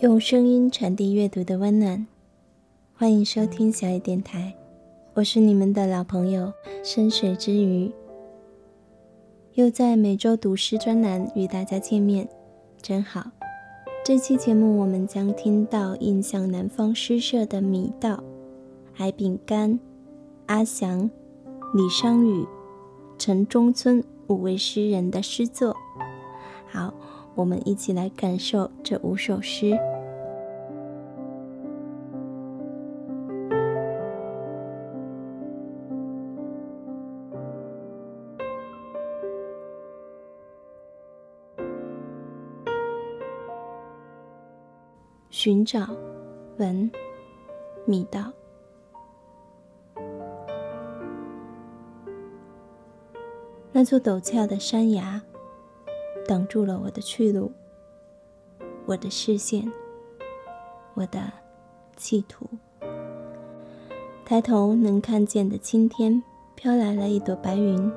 [0.00, 2.06] 用声音传递阅读的温暖，
[2.94, 4.54] 欢迎收听小野电台，
[5.14, 6.52] 我是你们的老朋友
[6.84, 7.90] 深水之鱼，
[9.54, 12.28] 又在每周读诗专栏与大家见面，
[12.80, 13.32] 真好。
[14.04, 18.22] 这期节目我们将听到印象南方诗社的米道、
[18.98, 19.80] 矮饼干、
[20.46, 21.10] 阿祥、
[21.74, 22.46] 李商宇、
[23.18, 25.76] 陈中村五位诗人的诗作。
[27.38, 29.78] 我们一起来感受这五首诗：
[45.30, 45.86] 寻找，
[46.56, 46.90] 文，
[47.86, 48.32] 米道。
[53.70, 55.22] 那座陡峭的山崖。
[56.28, 57.50] 挡住了我的去路，
[58.84, 59.72] 我的视线，
[60.92, 61.32] 我的
[61.96, 62.46] 企图。
[64.26, 66.22] 抬头能看见的青天，
[66.54, 67.90] 飘来了一朵白云。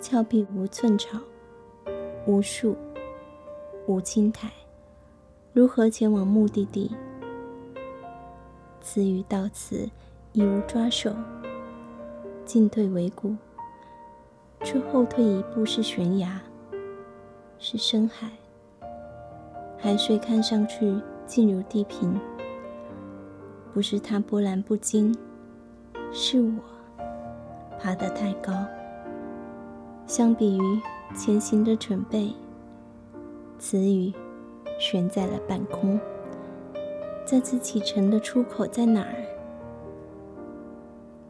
[0.00, 1.18] 峭壁无寸草，
[2.28, 2.76] 无树，
[3.88, 4.52] 无青苔，
[5.52, 6.94] 如何前往目的地？
[8.80, 9.90] 词语到此
[10.30, 11.12] 已无抓手，
[12.44, 13.34] 进退维谷，
[14.62, 16.40] 却后退一步是悬崖。
[17.66, 18.28] 是深海，
[19.78, 22.20] 海水看上去静如地平，
[23.72, 25.16] 不是它波澜不惊，
[26.12, 26.52] 是我
[27.80, 28.52] 爬得太高。
[30.06, 30.80] 相比于
[31.16, 32.34] 前行的准备，
[33.58, 34.12] 词语
[34.78, 35.98] 悬在了半空。
[37.24, 39.24] 再次启程的出口在哪儿？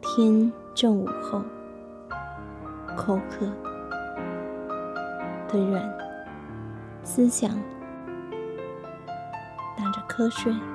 [0.01, 1.41] 天正午后，
[2.93, 3.45] 口渴，
[5.47, 6.04] 的软。
[7.05, 7.49] 思想
[9.77, 10.74] 打着瞌睡。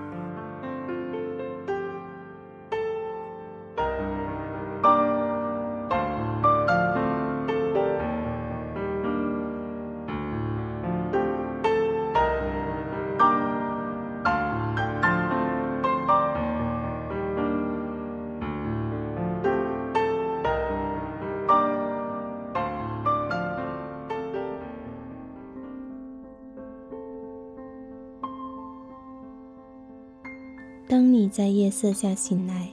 [31.31, 32.69] 在夜色下醒来，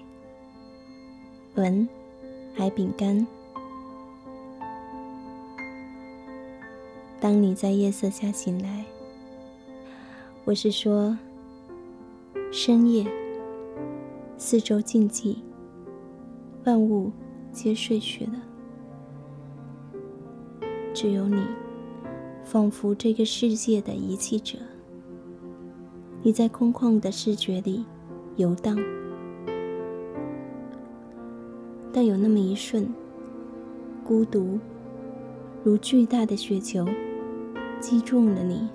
[1.54, 1.88] 闻
[2.56, 3.26] 海饼干。
[7.20, 8.84] 当你在夜色下醒来，
[10.44, 11.16] 我是说
[12.52, 13.06] 深夜，
[14.40, 15.38] 四周静寂，
[16.66, 17.12] 万物
[17.52, 18.42] 皆睡去了，
[20.96, 21.46] 只有你，
[22.44, 24.58] 仿佛这个世界的遗弃者。
[26.24, 27.86] 你在空旷的视觉里。
[28.38, 28.78] 游荡，
[31.92, 32.88] 但有那么一瞬，
[34.04, 34.60] 孤独
[35.64, 36.88] 如巨大的雪球
[37.80, 38.70] 击中了你。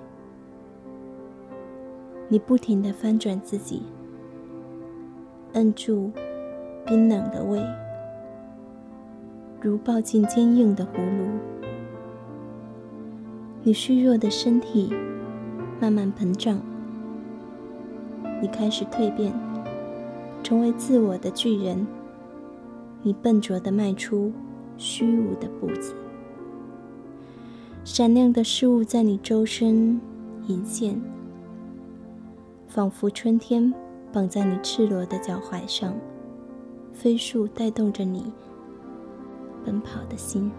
[2.27, 3.83] 你不停地翻转自己，
[5.53, 6.11] 摁住
[6.85, 7.63] 冰冷的胃，
[9.61, 11.25] 如抱紧坚硬的葫芦。
[13.63, 14.93] 你虚弱的身体
[15.79, 16.59] 慢慢膨胀，
[18.41, 19.31] 你开始蜕变。
[20.43, 21.87] 成为自我的巨人，
[23.01, 24.31] 你笨拙地迈出
[24.77, 25.95] 虚无的步子，
[27.85, 29.99] 闪亮的事物在你周身
[30.47, 31.01] 隐现，
[32.67, 33.73] 仿佛春天
[34.11, 35.95] 绑在你赤裸的脚踝上，
[36.91, 38.31] 飞速带动着你
[39.65, 40.51] 奔跑的心。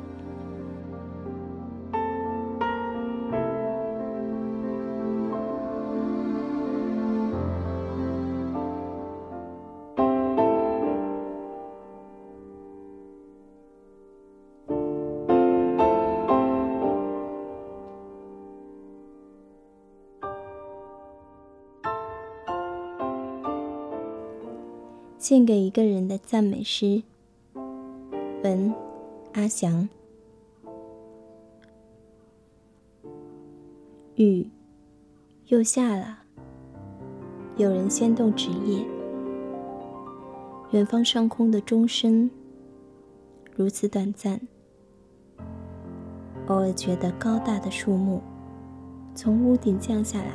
[25.24, 27.02] 献给一个人的赞美诗。
[28.42, 28.74] 文，
[29.32, 29.88] 阿祥。
[34.16, 34.50] 雨
[35.46, 36.18] 又下了，
[37.56, 38.84] 有人掀动纸页。
[40.72, 42.30] 远方上空的钟声
[43.56, 44.38] 如此短暂，
[46.48, 48.20] 偶尔觉得高大的树木
[49.14, 50.34] 从屋顶降下来，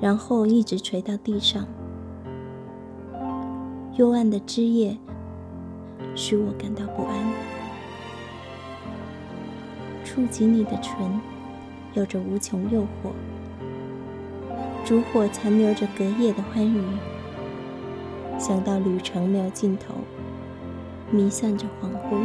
[0.00, 1.66] 然后一直垂到地上。
[4.00, 4.96] 幽暗的枝叶
[6.16, 7.14] 使我感到不安。
[10.02, 11.20] 触及你的唇，
[11.92, 13.12] 有着无穷诱惑。
[14.86, 16.82] 烛火残留着隔夜的欢愉。
[18.38, 19.96] 想到旅程没有尽头，
[21.10, 22.24] 弥散着恍惚，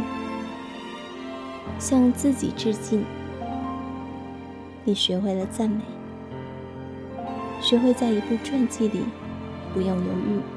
[1.78, 3.04] 向自己致敬。
[4.82, 5.82] 你学会了赞美，
[7.60, 9.00] 学会在一部传记里
[9.74, 10.55] 不用犹豫。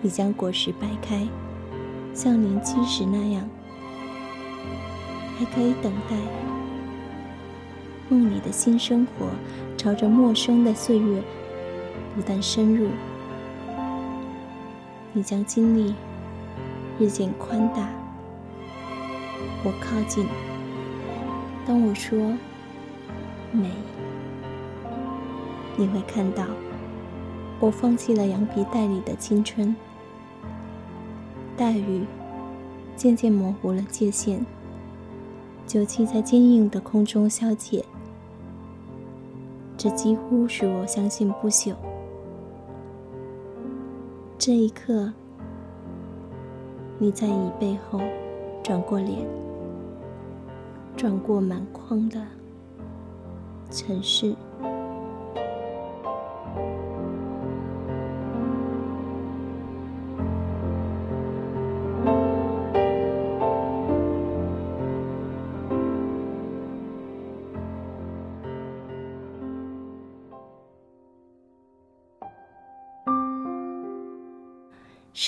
[0.00, 1.26] 你将果实掰开，
[2.14, 3.48] 像年轻时那样，
[5.36, 6.16] 还可以等待。
[8.08, 9.26] 梦里的新生活，
[9.76, 11.22] 朝着陌生的岁月
[12.14, 12.88] 不断深入。
[15.12, 15.94] 你将经历
[16.98, 17.88] 日渐宽大。
[19.64, 20.24] 我靠近，
[21.66, 22.16] 当我说
[23.50, 23.68] 美，
[25.76, 26.44] 你会看到
[27.58, 29.74] 我放弃了羊皮袋里的青春。
[31.58, 32.06] 大雨
[32.94, 34.38] 渐渐模糊了界限，
[35.66, 37.84] 酒气在坚硬的空中消解。
[39.76, 41.74] 这几乎使我相信不朽。
[44.38, 45.12] 这一刻，
[46.96, 48.00] 你在椅背后
[48.62, 49.26] 转过脸，
[50.96, 52.24] 转过满眶的
[53.68, 54.32] 城市。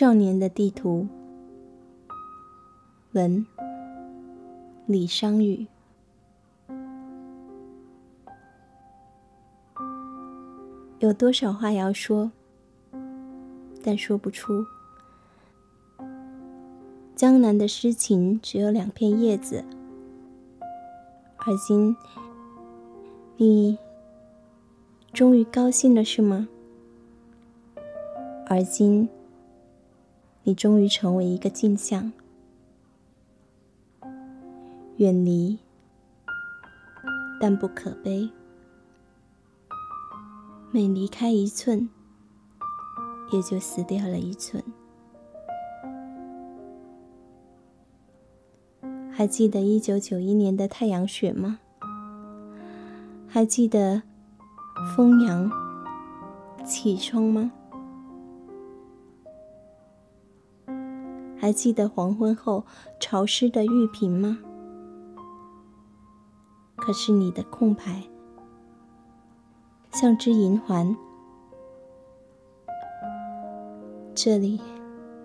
[0.01, 1.07] 少年的地图，
[3.13, 3.45] 文
[4.87, 5.67] 李商雨。
[11.01, 12.33] 有多少话要说，
[13.85, 14.65] 但说不出。
[17.15, 19.63] 江南的诗情只有两片叶子，
[21.37, 21.95] 而今
[23.37, 23.77] 你
[25.13, 26.49] 终于高兴了，是吗？
[28.47, 29.07] 而今。
[30.51, 32.11] 你终于成为一个镜像，
[34.97, 35.61] 远离，
[37.41, 38.29] 但不可悲。
[40.73, 41.89] 每离开一寸，
[43.31, 44.61] 也就死掉了一寸。
[49.13, 51.61] 还记得一九九一年的太阳雪吗？
[53.29, 54.03] 还记得
[54.97, 55.49] 风扬
[56.67, 57.53] 起冲吗？
[61.41, 62.67] 还记得黄昏后
[63.01, 64.39] 潮湿的玉瓶吗？
[66.77, 68.05] 可是你的空白，
[69.91, 70.95] 像只银环。
[74.15, 74.61] 这里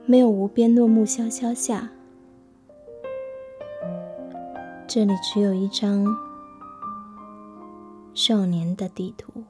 [0.05, 1.89] 没有无边落木萧萧下，
[4.87, 6.05] 这里只有一张
[8.13, 9.43] 少年的地图。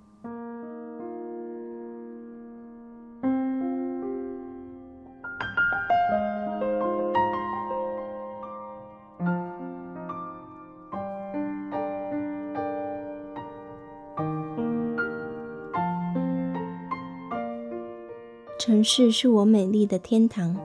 [18.86, 20.56] 市是我美丽的天堂。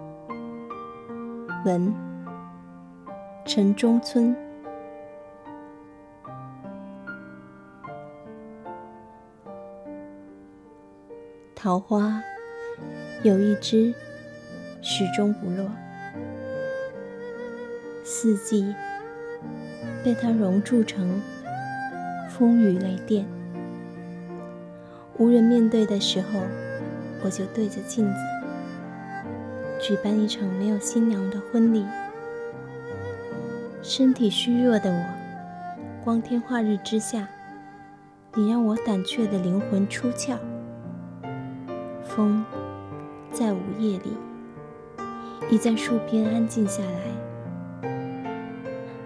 [1.64, 1.92] 文
[3.46, 4.36] 城中村，
[11.54, 12.22] 桃花
[13.22, 13.94] 有一枝，
[14.82, 15.70] 始终不落。
[18.04, 18.74] 四季
[20.04, 21.20] 被它熔铸成
[22.28, 23.26] 风雨雷电，
[25.16, 26.42] 无人面对的时候。
[27.22, 28.20] 我就对着镜子
[29.80, 31.84] 举办一场没有新娘的婚礼。
[33.82, 35.04] 身体虚弱的我，
[36.04, 37.26] 光天化日之下，
[38.34, 40.36] 你让我胆怯的灵魂出窍。
[42.04, 42.44] 风
[43.32, 44.16] 在午夜里，
[45.50, 47.90] 已在树边安静下来。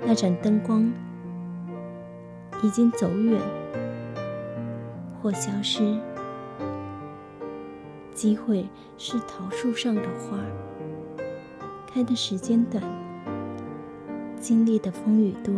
[0.06, 0.92] 那盏灯光
[2.62, 3.40] 已经走远
[5.22, 5.96] 或消失。
[8.14, 10.38] 机会是桃树上的花，
[11.92, 12.82] 开的时间短，
[14.40, 15.52] 经历的风雨多，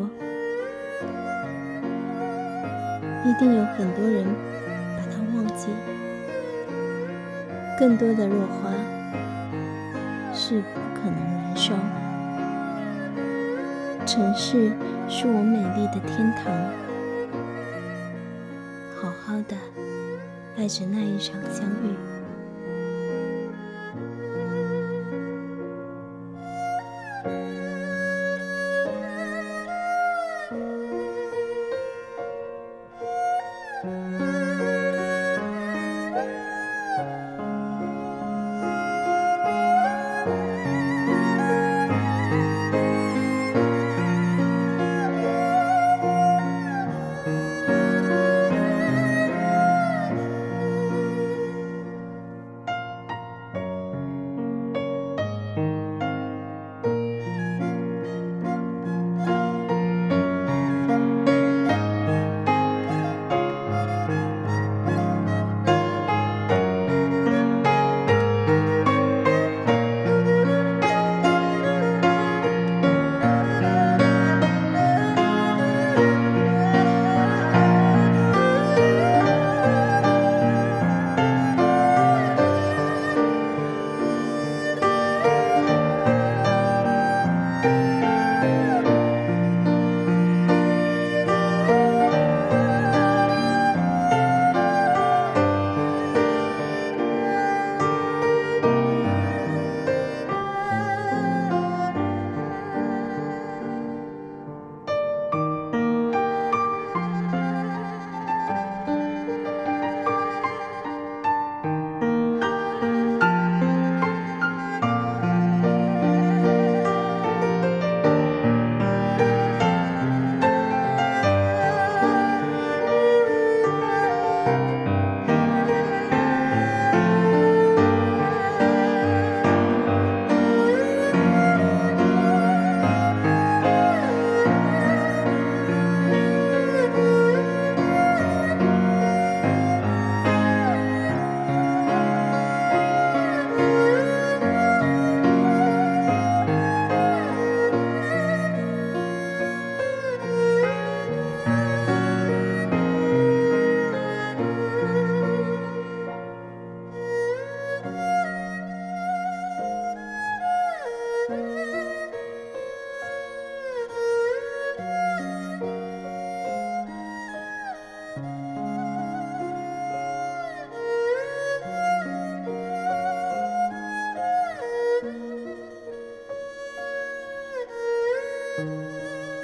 [3.24, 4.26] 一定有很多人
[4.96, 5.68] 把它忘记。
[7.78, 8.72] 更多的落花
[10.32, 11.74] 是不可能燃烧。
[14.06, 14.72] 城市
[15.08, 16.50] 是我美丽的天堂，
[18.94, 19.54] 好好的
[20.56, 21.95] 爱着那一场相遇。